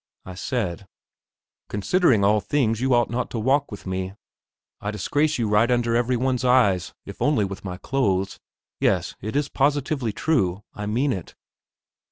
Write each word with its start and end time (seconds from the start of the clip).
I 0.25 0.33
said: 0.33 0.87
"Considering 1.69 2.23
all 2.23 2.41
things, 2.41 2.81
you 2.81 2.91
ought 2.95 3.11
not 3.11 3.29
to 3.29 3.39
walk 3.39 3.69
with 3.69 3.85
me. 3.85 4.13
I 4.79 4.89
disgrace 4.89 5.37
you 5.37 5.47
right 5.47 5.69
under 5.69 5.95
every 5.95 6.17
one's 6.17 6.43
eyes, 6.43 6.95
if 7.05 7.21
only 7.21 7.45
with 7.45 7.63
my 7.63 7.77
clothes. 7.77 8.39
Yes, 8.79 9.13
it 9.21 9.35
is 9.35 9.47
positively 9.47 10.11
true; 10.11 10.63
I 10.73 10.87
mean 10.87 11.13
it." 11.13 11.35